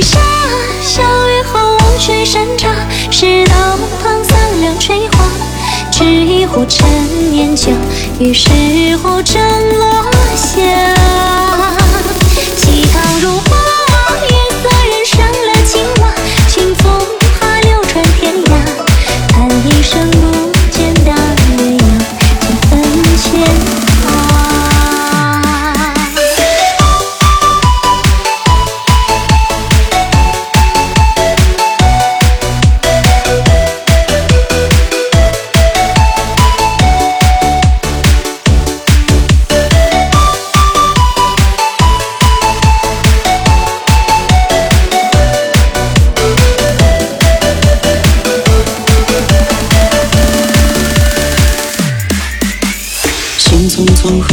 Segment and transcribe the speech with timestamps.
[0.00, 0.18] 下，
[0.82, 2.68] 小雨后无趣山茶，
[3.10, 3.54] 是道
[4.02, 5.24] 旁三两垂花，
[5.90, 6.86] 执一壶陈
[7.30, 7.70] 年酒，
[8.18, 8.48] 与石
[9.02, 9.40] 湖正
[9.78, 10.04] 落
[10.36, 10.97] 下。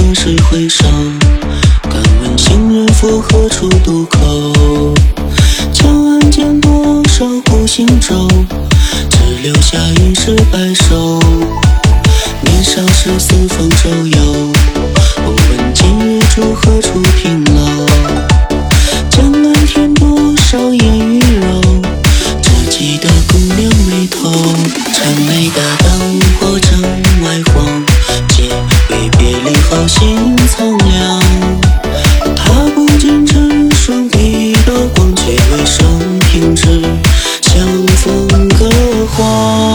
[0.06, 0.86] 匆匆，何时回首？
[1.90, 4.94] 敢问行人赴何处渡口？
[5.74, 8.28] 江岸间多少孤行舟，
[9.10, 11.20] 只留下一世白首。
[12.42, 14.52] 年少时四方周游，
[15.24, 17.88] 不问今日住何处凭楼。
[19.10, 20.60] 江南添多少
[29.70, 31.20] 别离后心苍凉。
[32.36, 36.82] 踏不尽尘霜地刀光，却为生平之
[37.42, 37.66] 相
[37.98, 38.70] 逢隔
[39.16, 39.75] 花。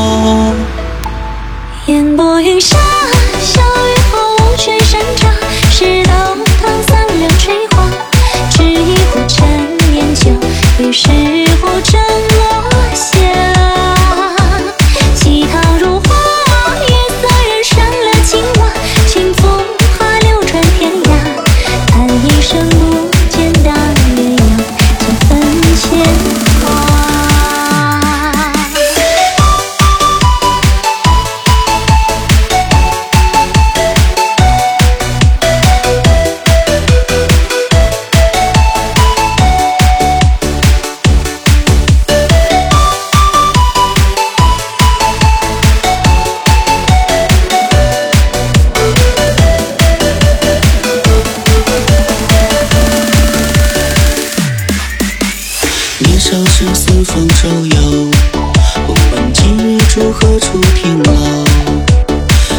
[60.12, 61.12] 何处停留。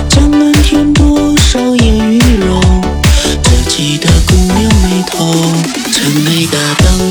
[0.09, 2.61] 江南添多少烟雨柔，
[3.43, 5.33] 只记得姑娘眉头。
[5.91, 7.10] 城内大灯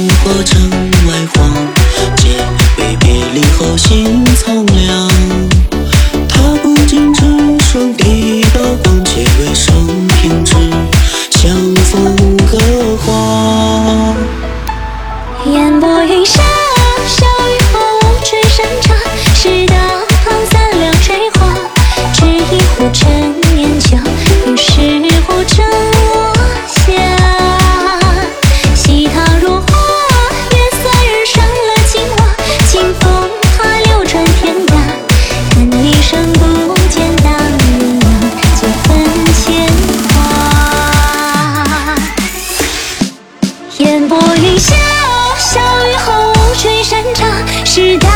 [47.73, 48.09] 石道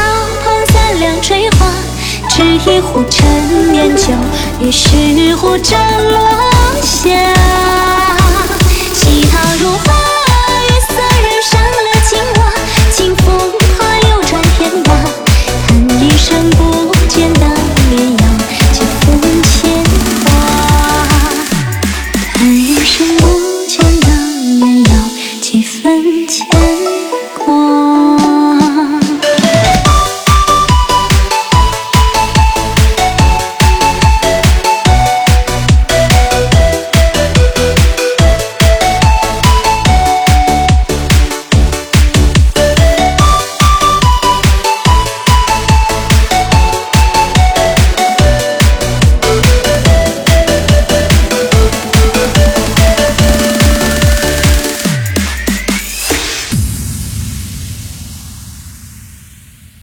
[0.42, 1.73] 旁三两垂花，
[2.36, 4.12] 只一壶陈年酒，
[4.60, 5.78] 与石湖正
[6.10, 6.18] 落
[6.82, 7.08] 霞。
[8.92, 9.84] 西塘如画，
[10.64, 10.90] 月色
[11.22, 12.42] 染上了青蛙，
[12.90, 13.24] 清风
[13.78, 14.86] 怕流传天涯，
[15.68, 18.22] 叹一声不见大鸳鸯，
[18.72, 19.06] 几分
[19.44, 19.54] 牵
[20.24, 20.26] 挂。
[22.34, 23.22] 叹一声不
[23.68, 24.08] 见大
[24.58, 24.90] 鸳鸯，
[25.40, 26.63] 几分牵挂。